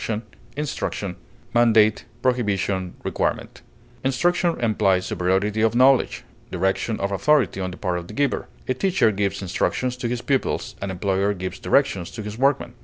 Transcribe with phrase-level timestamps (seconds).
[0.03, 0.23] direction,
[0.57, 1.15] instruction,
[2.23, 2.95] prohibition,
[4.03, 8.73] Instruction implies superiority of knowledge, direction of authority on the part of the giver; a
[8.73, 12.73] teacher gives instructions to his pupils, an employer gives directions to his workmen.